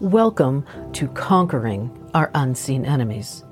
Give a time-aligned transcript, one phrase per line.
[0.00, 3.44] Welcome to Conquering Our Unseen Enemies.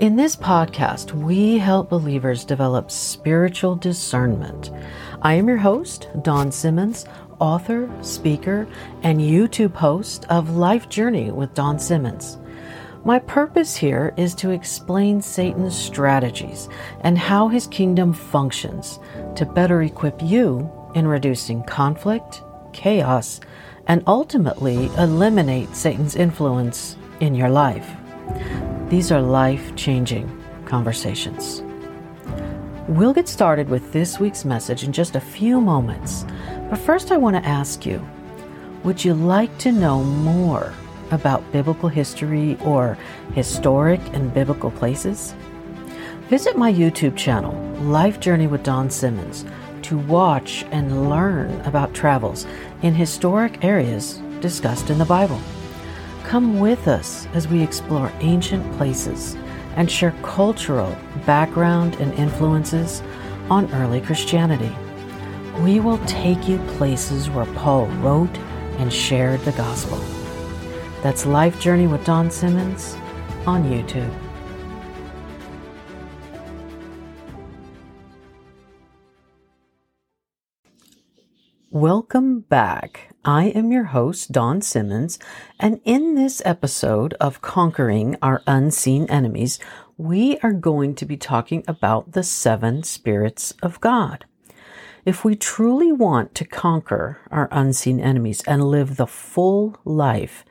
[0.00, 4.70] In this podcast, we help believers develop spiritual discernment.
[5.20, 7.04] I am your host, Dawn Simmons,
[7.38, 8.66] author, speaker,
[9.02, 12.38] and YouTube host of Life Journey with Dawn Simmons.
[13.04, 16.66] My purpose here is to explain Satan's strategies
[17.02, 18.98] and how his kingdom functions
[19.36, 23.38] to better equip you in reducing conflict, chaos,
[23.86, 27.88] and ultimately eliminate Satan's influence in your life.
[28.88, 30.30] These are life changing
[30.64, 31.62] conversations.
[32.88, 36.24] We'll get started with this week's message in just a few moments,
[36.70, 38.06] but first I want to ask you
[38.84, 40.74] would you like to know more
[41.10, 42.98] about biblical history or
[43.32, 45.34] historic and biblical places?
[46.28, 49.46] Visit my YouTube channel, Life Journey with Dawn Simmons
[49.84, 52.46] to watch and learn about travels
[52.84, 55.40] in historic areas discussed in the Bible.
[56.22, 59.36] Come with us as we explore ancient places
[59.76, 63.02] and share cultural background and influences
[63.48, 64.70] on early Christianity.
[65.62, 68.36] We will take you places where Paul wrote
[68.76, 69.98] and shared the gospel.
[71.02, 72.96] That's Life Journey with Dawn Simmons
[73.46, 74.23] on YouTube.
[81.74, 83.08] Welcome back.
[83.24, 85.18] I am your host, Dawn Simmons,
[85.58, 89.58] and in this episode of Conquering Our Unseen Enemies,
[89.98, 94.24] we are going to be talking about the seven spirits of God.
[95.04, 100.44] If we truly want to conquer our unseen enemies and live the full life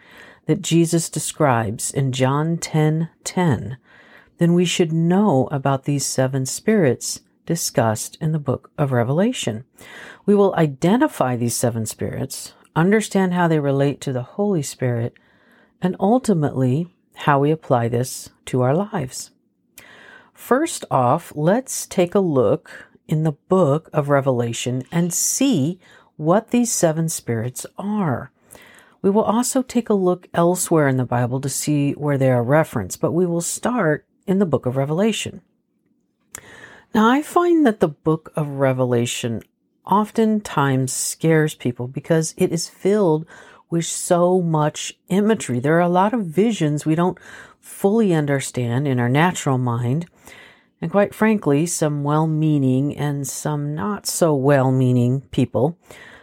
[0.47, 3.77] that Jesus describes in John 10 10,
[4.39, 9.65] then we should know about these seven spirits discussed in the book of Revelation.
[10.25, 15.13] We will identify these seven spirits, understand how they relate to the Holy Spirit,
[15.81, 19.31] and ultimately how we apply this to our lives.
[20.33, 25.79] First off, let's take a look in the book of Revelation and see
[26.15, 28.31] what these seven spirits are.
[29.01, 32.43] We will also take a look elsewhere in the Bible to see where they are
[32.43, 35.41] referenced, but we will start in the book of Revelation.
[36.93, 39.41] Now, I find that the book of Revelation
[39.83, 43.25] oftentimes scares people because it is filled
[43.67, 45.59] with so much imagery.
[45.59, 47.17] There are a lot of visions we don't
[47.59, 50.05] fully understand in our natural mind.
[50.81, 55.79] And quite frankly, some well meaning and some not so well meaning people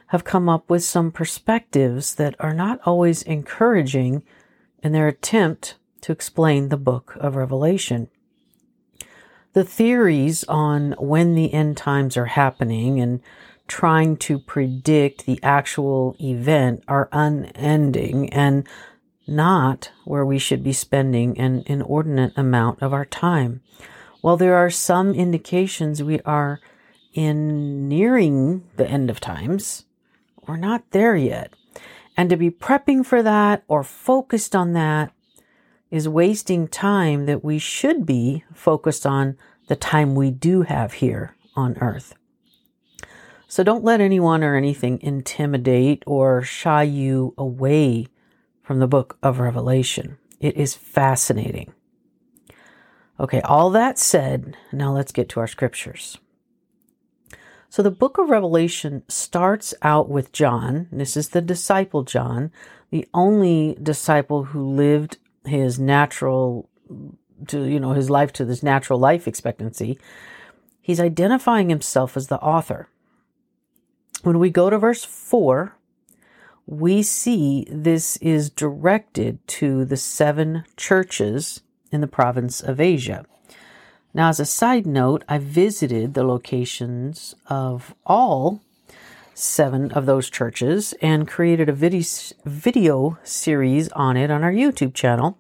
[0.09, 4.23] have come up with some perspectives that are not always encouraging
[4.85, 8.09] in their attempt to explain the book of Revelation
[9.53, 13.21] the theories on when the end times are happening and
[13.67, 18.67] trying to predict the actual event are unending and
[19.27, 23.61] not where we should be spending an inordinate amount of our time.
[24.21, 26.61] While there are some indications we are
[27.15, 29.85] in nearing the end of times,
[30.47, 31.53] we're not there yet.
[32.17, 35.13] And to be prepping for that or focused on that
[35.91, 39.37] is wasting time that we should be focused on
[39.69, 42.15] the time we do have here on earth.
[43.49, 48.07] So don't let anyone or anything intimidate or shy you away
[48.63, 50.19] from the book of Revelation.
[50.39, 51.73] It is fascinating.
[53.19, 56.19] Okay, all that said, now let's get to our scriptures.
[57.69, 60.89] So the book of Revelation starts out with John.
[60.91, 62.51] This is the disciple John,
[62.91, 66.69] the only disciple who lived his natural
[67.47, 69.99] to you know his life to this natural life expectancy
[70.81, 72.89] he's identifying himself as the author
[74.23, 75.75] when we go to verse 4
[76.71, 83.25] we see this is directed to the seven churches in the province of Asia.
[84.15, 88.61] Now, as a side note, I visited the locations of all
[89.35, 95.39] seven of those churches and created a video, series on it on our YouTube channel,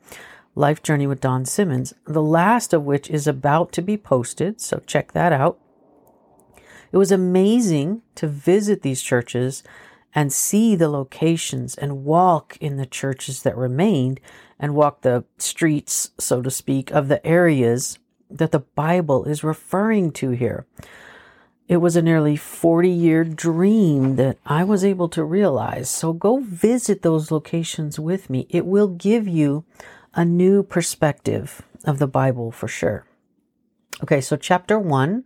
[0.55, 4.83] Life Journey with Dawn Simmons, the last of which is about to be posted, so
[4.87, 5.59] check that out.
[6.93, 9.63] It was amazing to visit these churches
[10.13, 14.21] and see the locations and walk in the churches that remained
[14.59, 17.99] and walk the streets, so to speak, of the areas
[18.29, 20.67] that the Bible is referring to here.
[21.71, 25.89] It was a nearly 40 year dream that I was able to realize.
[25.89, 28.49] So go visit those locations with me.
[28.51, 29.65] It will give you
[30.13, 33.07] a new perspective of the Bible for sure.
[34.03, 35.23] Okay, so chapter 1,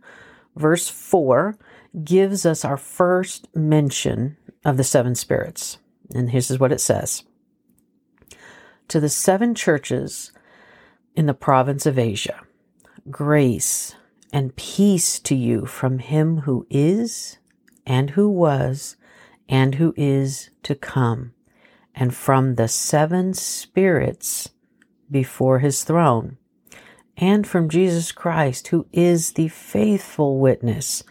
[0.55, 1.57] verse 4
[2.03, 5.79] gives us our first mention of the seven spirits.
[6.13, 7.23] And here's what it says
[8.89, 10.31] to the seven churches
[11.15, 12.39] in the province of Asia,
[13.09, 13.95] grace
[14.35, 17.37] and peace to you from him who is,
[17.85, 18.97] and who was,
[19.47, 21.31] and who is to come,
[21.95, 24.49] and from the seven spirits
[25.09, 26.37] before his throne,
[27.15, 31.01] and from Jesus Christ, who is the faithful witness,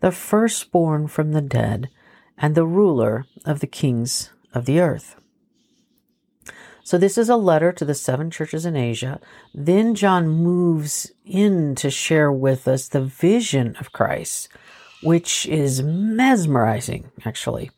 [0.00, 1.88] the firstborn from the dead,
[2.36, 5.16] and the ruler of the kings of the earth.
[6.86, 9.18] So, this is a letter to the seven churches in Asia.
[9.54, 14.50] Then John moves in to share with us the vision of Christ,
[15.02, 17.70] which is mesmerizing, actually.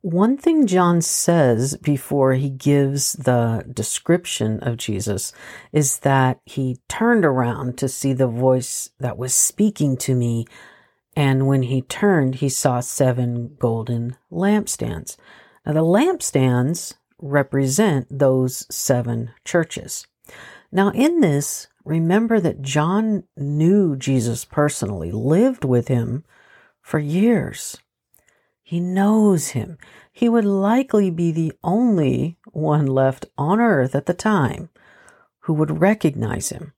[0.00, 5.32] One thing John says before he gives the description of Jesus
[5.72, 10.46] is that he turned around to see the voice that was speaking to me.
[11.16, 15.16] And when he turned, he saw seven golden lampstands.
[15.66, 20.06] Now, the lampstands represent those seven churches.
[20.70, 26.24] Now, in this, remember that John knew Jesus personally, lived with him
[26.82, 27.78] for years.
[28.62, 29.78] He knows him.
[30.12, 34.68] He would likely be the only one left on earth at the time
[35.40, 36.74] who would recognize him.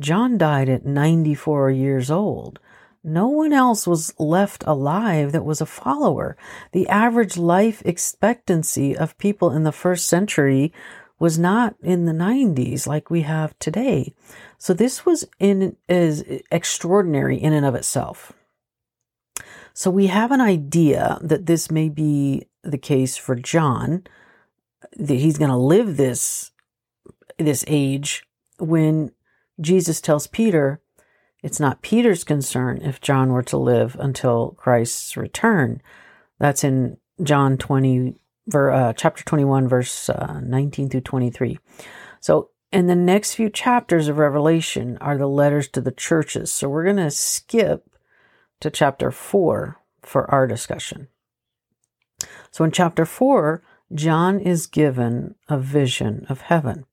[0.00, 2.58] John died at 94 years old.
[3.06, 6.38] No one else was left alive that was a follower.
[6.72, 10.72] The average life expectancy of people in the first century
[11.18, 14.14] was not in the 90s like we have today.
[14.56, 18.32] So this was in is extraordinary in and of itself.
[19.74, 24.04] So we have an idea that this may be the case for John,
[24.96, 26.52] that he's going to live this,
[27.38, 28.24] this age
[28.58, 29.10] when
[29.60, 30.80] Jesus tells Peter,
[31.44, 35.82] it's not Peter's concern if John were to live until Christ's return.
[36.38, 38.14] That's in John 20,
[38.54, 41.58] uh, chapter 21, verse uh, 19 through 23.
[42.20, 46.50] So in the next few chapters of Revelation are the letters to the churches.
[46.50, 47.90] So we're going to skip
[48.60, 51.08] to chapter 4 for our discussion.
[52.52, 53.62] So in chapter 4,
[53.92, 56.86] John is given a vision of heaven.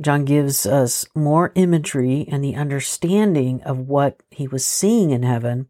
[0.00, 5.68] John gives us more imagery and the understanding of what he was seeing in heaven.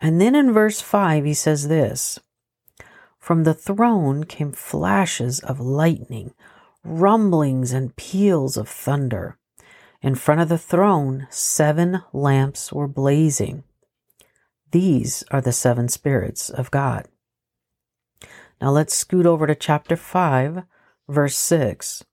[0.00, 2.18] And then in verse 5, he says this
[3.18, 6.34] From the throne came flashes of lightning,
[6.82, 9.38] rumblings, and peals of thunder.
[10.02, 13.64] In front of the throne, seven lamps were blazing.
[14.72, 17.06] These are the seven spirits of God.
[18.60, 20.64] Now let's scoot over to chapter 5,
[21.08, 22.04] verse 6.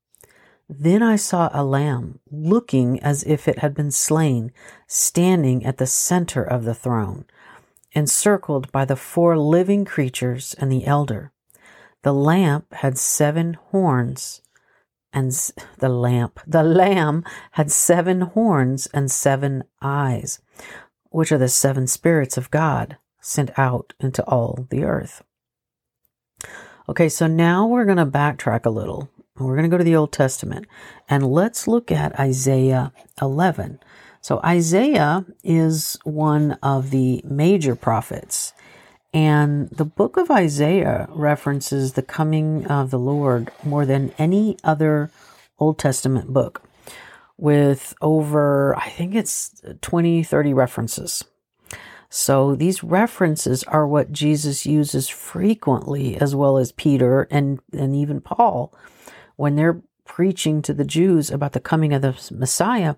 [0.69, 4.51] Then I saw a lamb looking as if it had been slain,
[4.87, 7.25] standing at the center of the throne,
[7.93, 11.31] encircled by the four living creatures and the elder.
[12.03, 14.41] The lamp had seven horns,
[15.13, 15.31] and
[15.77, 20.39] the lamp, the lamb had seven horns and seven eyes
[21.09, 25.23] which are the seven spirits of God sent out into all the earth.
[26.89, 29.09] Okay, so now we're going to backtrack a little.
[29.39, 30.65] We're going to go to the Old Testament
[31.09, 32.91] and let's look at Isaiah
[33.21, 33.79] 11.
[34.21, 38.51] So, Isaiah is one of the major prophets,
[39.13, 45.11] and the book of Isaiah references the coming of the Lord more than any other
[45.59, 46.63] Old Testament book
[47.37, 51.23] with over, I think it's 20, 30 references.
[52.09, 58.21] So these references are what Jesus uses frequently, as well as Peter and, and even
[58.21, 58.73] Paul,
[59.37, 62.95] when they're preaching to the Jews about the coming of the Messiah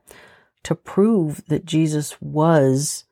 [0.64, 3.06] to prove that Jesus was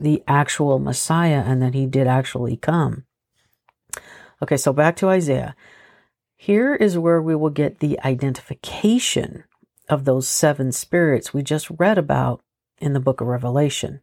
[0.00, 3.04] the actual Messiah and that he did actually come.
[4.42, 5.56] Okay, so back to Isaiah.
[6.36, 9.44] Here is where we will get the identification
[9.88, 12.42] of those seven spirits we just read about
[12.78, 14.00] in the book of Revelation.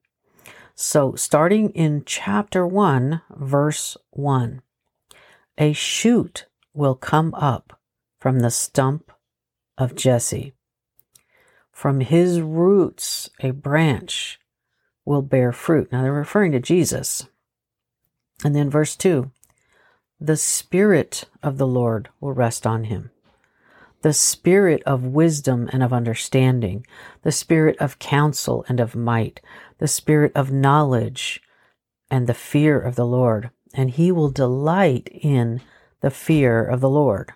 [0.75, 4.61] So, starting in chapter 1, verse 1,
[5.59, 7.79] a shoot will come up
[8.23, 9.11] from the stump
[9.77, 10.53] of Jesse.
[11.73, 14.39] From his roots, a branch
[15.03, 15.91] will bear fruit.
[15.91, 17.27] Now, they're referring to Jesus.
[18.41, 19.29] And then, verse 2
[20.21, 23.11] the Spirit of the Lord will rest on him
[24.03, 26.87] the spirit of wisdom and of understanding,
[27.23, 29.41] the spirit of counsel and of might,
[29.79, 31.41] the spirit of knowledge
[32.09, 33.49] and the fear of the Lord.
[33.73, 35.59] And he will delight in
[35.99, 37.33] the fear of the Lord.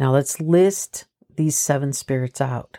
[0.00, 1.04] Now let's list
[1.36, 2.78] these seven spirits out.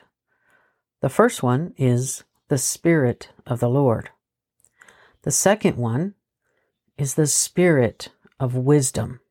[1.02, 4.10] The first one is the Spirit of the Lord.
[5.22, 6.16] The second one
[6.98, 8.10] is the Spirit
[8.40, 9.22] of wisdom.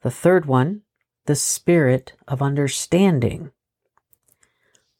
[0.00, 0.82] The third one
[1.26, 3.50] the spirit of understanding.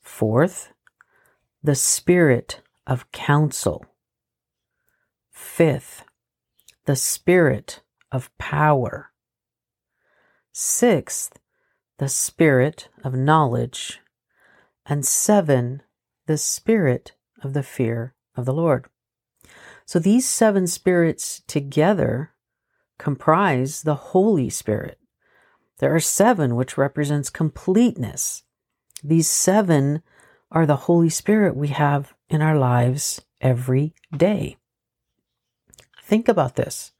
[0.00, 0.72] Fourth,
[1.62, 3.86] the spirit of counsel.
[5.30, 6.04] Fifth,
[6.84, 9.12] the spirit of power.
[10.58, 11.38] Sixth,
[11.98, 14.00] the spirit of knowledge.
[14.86, 15.82] And seven,
[16.24, 18.86] the spirit of the fear of the Lord.
[19.84, 22.30] So these seven spirits together
[22.98, 24.98] comprise the Holy Spirit.
[25.76, 28.42] There are seven, which represents completeness.
[29.04, 30.02] These seven
[30.50, 34.56] are the Holy Spirit we have in our lives every day.
[36.02, 36.92] Think about this.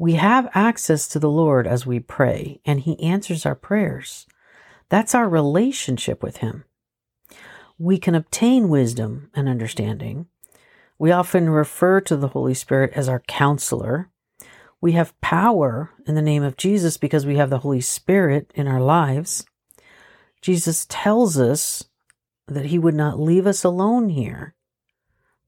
[0.00, 4.26] We have access to the Lord as we pray, and He answers our prayers.
[4.88, 6.64] That's our relationship with Him.
[7.78, 10.24] We can obtain wisdom and understanding.
[10.98, 14.08] We often refer to the Holy Spirit as our counselor.
[14.80, 18.66] We have power in the name of Jesus because we have the Holy Spirit in
[18.66, 19.44] our lives.
[20.40, 21.84] Jesus tells us
[22.48, 24.54] that he would not leave us alone here.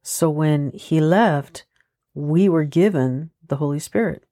[0.02, 1.64] So when he left,
[2.12, 4.26] we were given the Holy Spirit.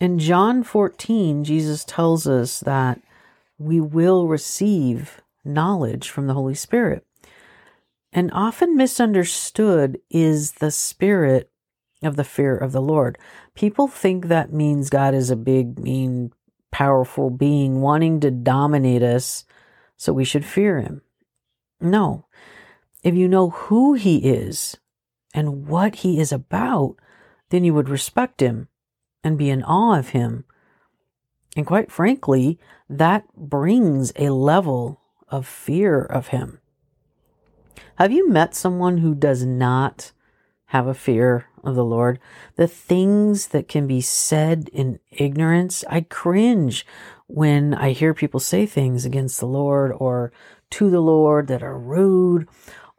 [0.00, 3.00] In John 14, Jesus tells us that
[3.58, 7.06] we will receive knowledge from the Holy Spirit.
[8.12, 11.50] And often misunderstood is the spirit
[12.02, 13.18] of the fear of the Lord.
[13.54, 16.32] People think that means God is a big, mean,
[16.70, 19.44] powerful being wanting to dominate us
[19.96, 21.02] so we should fear him.
[21.80, 22.26] No.
[23.04, 24.76] If you know who he is
[25.32, 26.96] and what he is about,
[27.50, 28.68] then you would respect him
[29.24, 30.44] and be in awe of him.
[31.56, 36.60] And quite frankly, that brings a level of fear of him.
[37.96, 40.12] Have you met someone who does not
[40.66, 42.18] have a fear of the Lord?
[42.56, 46.84] The things that can be said in ignorance, I cringe
[47.26, 50.32] when I hear people say things against the Lord or
[50.70, 52.48] to the Lord that are rude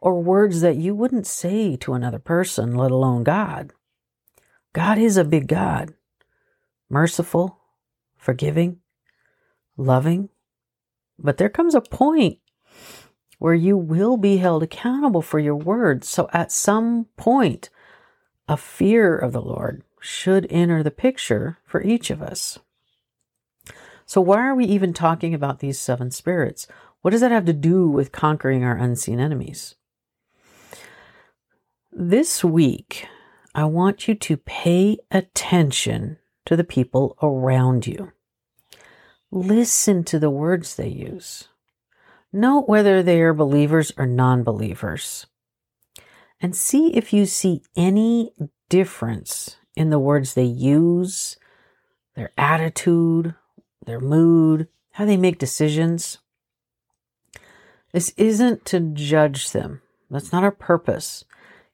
[0.00, 3.72] or words that you wouldn't say to another person, let alone God.
[4.72, 5.94] God is a big God,
[6.88, 7.58] merciful,
[8.16, 8.78] forgiving,
[9.76, 10.28] loving.
[11.18, 12.38] But there comes a point
[13.38, 16.08] where you will be held accountable for your words.
[16.08, 17.70] So at some point,
[18.48, 22.58] a fear of the Lord should enter the picture for each of us.
[24.08, 26.68] So, why are we even talking about these seven spirits?
[27.02, 29.74] What does that have to do with conquering our unseen enemies?
[31.90, 33.08] This week,
[33.54, 38.12] I want you to pay attention to the people around you.
[39.30, 41.48] Listen to the words they use.
[42.32, 45.26] Note whether they are believers or non believers.
[46.40, 48.32] And see if you see any
[48.68, 51.36] difference in the words they use,
[52.14, 53.34] their attitude,
[53.84, 56.18] their mood, how they make decisions.
[57.92, 59.82] This isn't to judge them.
[60.10, 61.24] That's not our purpose.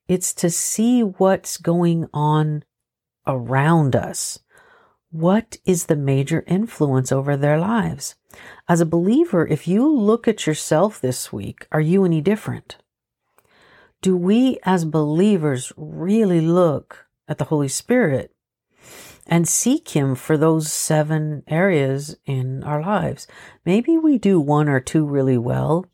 [0.09, 2.65] It's to see what's going on
[3.27, 4.39] around us.
[5.13, 8.17] What is the major influence over their lives?
[8.69, 12.79] As a believer, if you look at yourself this week, are you any different?
[14.01, 18.35] Do we as believers really look at the Holy Spirit
[19.27, 23.27] and seek Him for those seven areas in our lives.
[23.65, 25.87] Maybe we do one or two really well,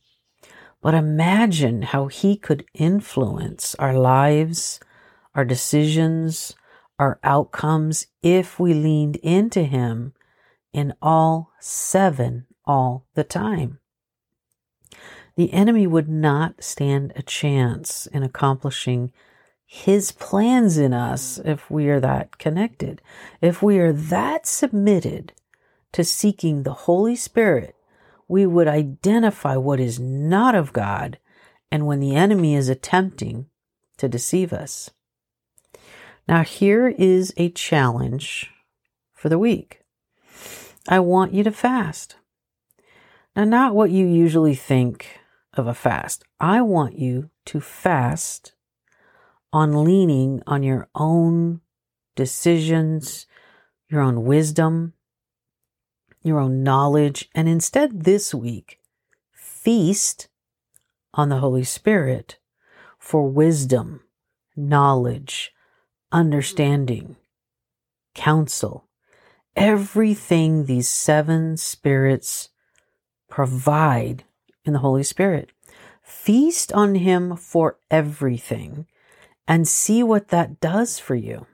[0.81, 4.81] but imagine how He could influence our lives,
[5.35, 6.55] our decisions,
[6.99, 10.13] our outcomes if we leaned into Him
[10.73, 13.79] in all seven all the time.
[15.37, 19.13] The enemy would not stand a chance in accomplishing
[19.71, 23.03] his plans in us if we are that connected.
[23.43, 25.35] If we are that submitted
[25.93, 27.77] to seeking the Holy Spirit,
[28.27, 31.19] we would identify what is not of God
[31.71, 33.47] and when the enemy is attempting
[33.99, 34.91] to deceive us.
[36.29, 38.51] Now, here is a challenge
[39.15, 39.81] for the week.
[40.87, 42.17] I want you to fast.
[43.35, 45.21] Now, not what you usually think
[45.55, 46.25] of a fast.
[46.39, 48.53] I want you to fast
[49.55, 51.63] on leaning on your own
[52.15, 53.27] decisions,
[53.89, 54.93] your own wisdom,
[56.23, 58.81] your own knowledge, and instead this week,
[59.33, 60.29] feast
[61.15, 62.39] on the Holy Spirit
[62.99, 64.03] for wisdom,
[64.55, 65.55] knowledge,
[66.13, 67.17] understanding,
[68.15, 68.89] counsel,
[69.57, 72.49] everything these seven spirits
[73.29, 74.25] provide
[74.65, 75.51] in the Holy Spirit.
[76.03, 78.87] Feast on Him for everything
[79.47, 81.47] and see what that does for you.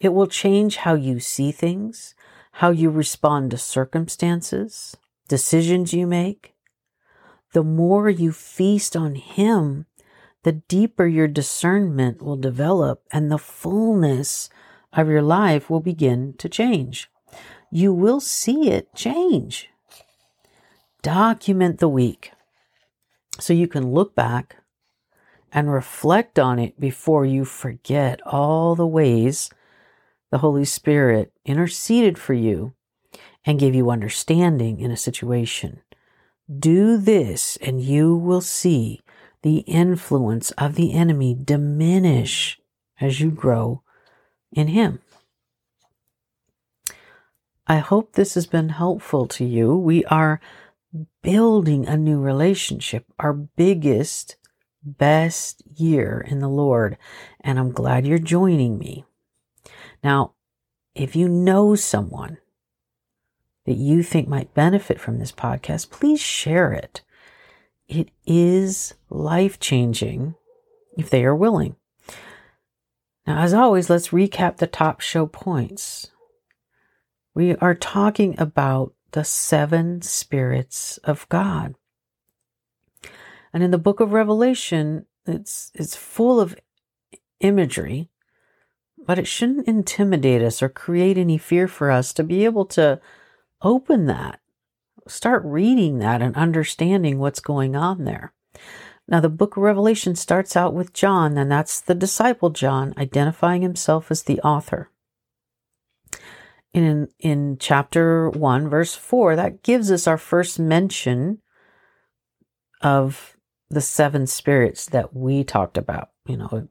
[0.00, 2.14] It will change how you see things,
[2.52, 4.96] how you respond to circumstances,
[5.28, 6.54] decisions you make.
[7.52, 9.86] The more you feast on Him,
[10.42, 14.50] the deeper your discernment will develop and the fullness
[14.92, 17.10] of your life will begin to change.
[17.70, 19.70] You will see it change.
[21.02, 22.32] Document the week
[23.38, 24.56] so you can look back
[25.52, 29.50] and reflect on it before you forget all the ways
[30.30, 32.72] the Holy Spirit interceded for you
[33.44, 35.80] and gave you understanding in a situation.
[36.58, 39.01] Do this and you will see
[39.42, 42.60] the influence of the enemy diminish
[43.00, 43.82] as you grow
[44.52, 45.00] in Him.
[47.66, 49.76] I hope this has been helpful to you.
[49.76, 50.40] We are
[51.22, 54.36] building a new relationship, our biggest,
[54.82, 56.98] best year in the Lord,
[57.40, 59.04] and I'm glad you're joining me.
[60.02, 60.34] Now,
[60.94, 62.38] if you know someone
[63.64, 67.02] that you think might benefit from this podcast, please share it.
[67.94, 70.34] It is life changing
[70.96, 71.76] if they are willing.
[73.26, 76.10] Now, as always, let's recap the top show points.
[77.34, 81.74] We are talking about the seven spirits of God.
[83.52, 86.56] And in the book of Revelation, it's, it's full of
[87.40, 88.08] imagery,
[88.96, 93.02] but it shouldn't intimidate us or create any fear for us to be able to
[93.60, 94.40] open that,
[95.08, 98.32] start reading that and understanding what's going on there.
[99.08, 103.62] Now, the book of Revelation starts out with John, and that's the disciple John identifying
[103.62, 104.90] himself as the author.
[106.72, 111.42] In, in chapter 1, verse 4, that gives us our first mention
[112.80, 113.36] of
[113.68, 116.10] the seven spirits that we talked about.
[116.26, 116.68] You know,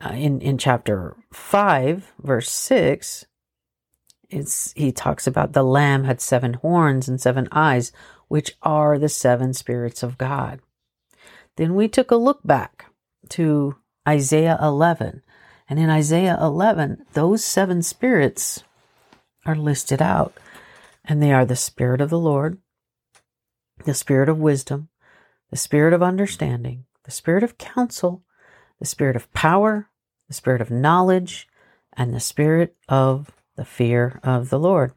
[0.00, 3.26] uh, in, in chapter 5, verse 6,
[4.30, 7.92] it's, he talks about the lamb had seven horns and seven eyes,
[8.28, 10.60] which are the seven spirits of God.
[11.56, 12.86] Then we took a look back
[13.30, 15.22] to Isaiah 11.
[15.68, 18.62] And in Isaiah 11, those seven spirits
[19.44, 20.34] are listed out.
[21.04, 22.58] And they are the Spirit of the Lord,
[23.84, 24.88] the Spirit of wisdom,
[25.50, 28.22] the Spirit of understanding, the Spirit of counsel,
[28.78, 29.88] the Spirit of power,
[30.26, 31.48] the Spirit of knowledge,
[31.94, 34.94] and the Spirit of the fear of the Lord.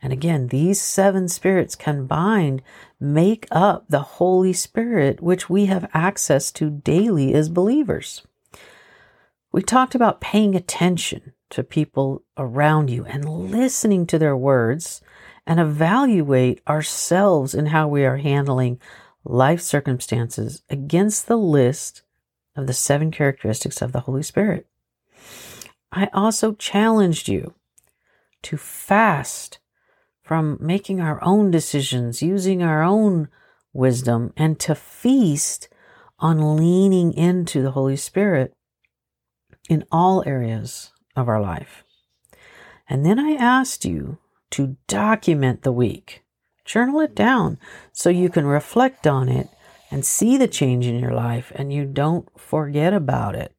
[0.00, 2.62] And again, these seven spirits combined
[3.00, 8.24] make up the Holy Spirit, which we have access to daily as believers.
[9.50, 15.02] We talked about paying attention to people around you and listening to their words
[15.46, 18.80] and evaluate ourselves in how we are handling
[19.24, 22.02] life circumstances against the list
[22.56, 24.66] of the seven characteristics of the Holy Spirit.
[25.92, 27.54] I also challenged you
[28.42, 29.58] to fast
[30.22, 33.28] from making our own decisions, using our own
[33.72, 35.68] wisdom, and to feast
[36.18, 38.52] on leaning into the Holy Spirit
[39.68, 41.84] in all areas of our life.
[42.88, 44.18] And then I asked you
[44.50, 46.22] to document the week,
[46.64, 47.58] journal it down
[47.92, 49.48] so you can reflect on it
[49.90, 53.54] and see the change in your life and you don't forget about it.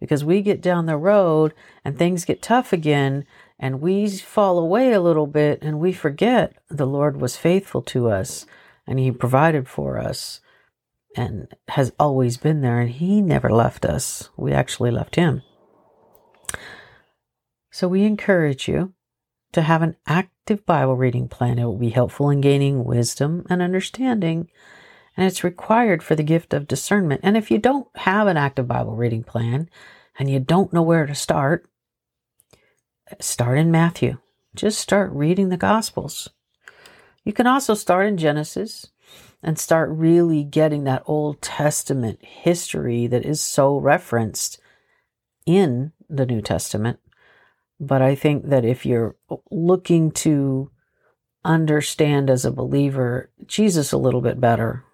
[0.00, 3.24] Because we get down the road and things get tough again
[3.58, 8.08] and we fall away a little bit and we forget the Lord was faithful to
[8.08, 8.46] us
[8.86, 10.40] and He provided for us
[11.16, 14.28] and has always been there and He never left us.
[14.36, 15.42] We actually left Him.
[17.70, 18.94] So we encourage you
[19.52, 21.58] to have an active Bible reading plan.
[21.58, 24.50] It will be helpful in gaining wisdom and understanding.
[25.16, 27.22] And it's required for the gift of discernment.
[27.22, 29.70] And if you don't have an active Bible reading plan
[30.18, 31.66] and you don't know where to start,
[33.20, 34.18] start in Matthew.
[34.54, 36.30] Just start reading the Gospels.
[37.24, 38.88] You can also start in Genesis
[39.42, 44.58] and start really getting that Old Testament history that is so referenced
[45.44, 46.98] in the New Testament.
[47.78, 49.16] But I think that if you're
[49.50, 50.70] looking to
[51.44, 54.84] understand as a believer Jesus a little bit better,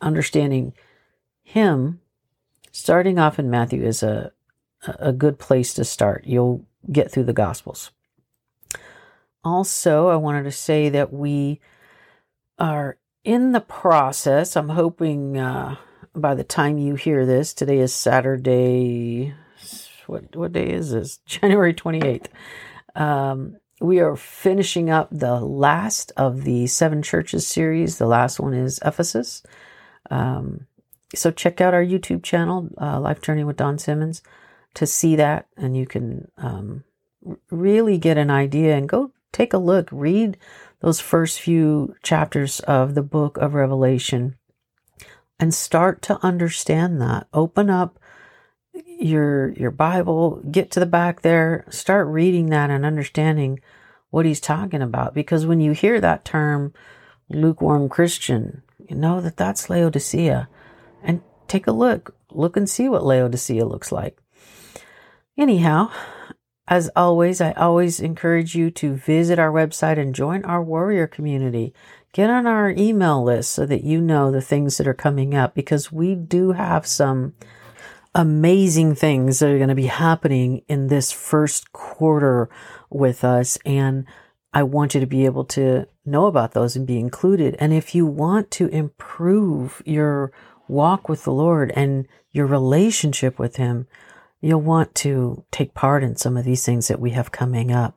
[0.00, 0.74] understanding
[1.42, 2.00] Him,
[2.72, 4.32] starting off in Matthew is a,
[4.86, 6.24] a good place to start.
[6.26, 7.90] You'll get through the Gospels.
[9.44, 11.60] Also, I wanted to say that we
[12.58, 14.56] are in the process.
[14.56, 15.76] I'm hoping uh,
[16.14, 19.34] by the time you hear this, today is Saturday.
[20.06, 21.18] What what day is this?
[21.26, 22.26] January 28th.
[22.94, 27.98] Um, we are finishing up the last of the seven churches series.
[27.98, 29.42] The last one is Ephesus.
[30.10, 30.66] Um,
[31.14, 34.22] so check out our YouTube channel, uh, Life Journey with Dawn Simmons
[34.74, 36.84] to see that and you can um,
[37.50, 40.36] really get an idea and go take a look, read
[40.80, 44.36] those first few chapters of the book of Revelation
[45.38, 47.26] and start to understand that.
[47.32, 47.98] Open up
[48.72, 53.60] your your Bible, get to the back there, start reading that and understanding
[54.10, 56.72] what he's talking about because when you hear that term
[57.28, 60.48] lukewarm Christian, you know that that's Laodicea.
[61.02, 64.18] And take a look, look and see what Laodicea looks like.
[65.36, 65.90] Anyhow,
[66.68, 71.74] as always, I always encourage you to visit our website and join our warrior community.
[72.12, 75.54] Get on our email list so that you know the things that are coming up
[75.54, 77.34] because we do have some
[78.14, 82.48] amazing things that are going to be happening in this first quarter
[82.88, 83.58] with us.
[83.66, 84.06] And
[84.52, 87.56] I want you to be able to know about those and be included.
[87.58, 90.30] And if you want to improve your
[90.68, 93.88] walk with the Lord and your relationship with Him,
[94.44, 97.96] you'll want to take part in some of these things that we have coming up.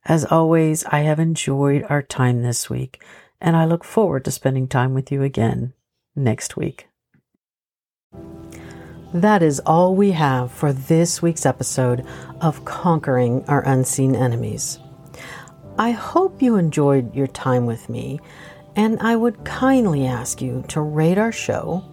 [0.05, 3.03] As always, I have enjoyed our time this week
[3.41, 5.73] and I look forward to spending time with you again
[6.15, 6.87] next week.
[9.13, 12.05] That is all we have for this week's episode
[12.41, 14.79] of Conquering Our Unseen Enemies.
[15.79, 18.19] I hope you enjoyed your time with me,
[18.75, 21.85] and I would kindly ask you to rate our show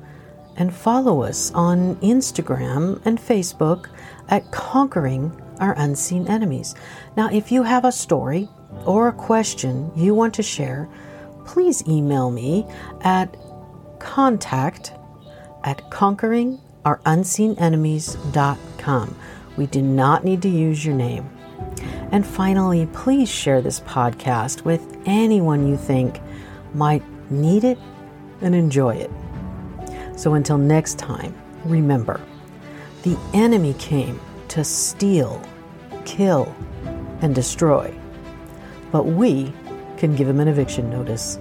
[0.57, 3.87] and follow us on Instagram and Facebook
[4.29, 6.75] at Conquering Our Unseen Enemies.
[7.17, 8.49] Now, if you have a story
[8.87, 10.89] or a question you want to share,
[11.47, 12.67] please email me
[13.03, 13.37] at
[14.01, 14.93] contact
[15.63, 15.89] at
[16.85, 19.17] conqueringourUnseenEnemies.com.
[19.57, 21.29] We do not need to use your name.
[22.11, 26.21] And finally, please share this podcast with anyone you think
[26.75, 27.79] might need it
[28.41, 29.11] and enjoy it.
[30.17, 32.21] So until next time, remember
[33.03, 35.43] the enemy came to steal,
[36.05, 36.55] kill,
[37.21, 37.95] and destroy.
[38.93, 39.53] But we
[39.97, 41.39] can give him an eviction notice.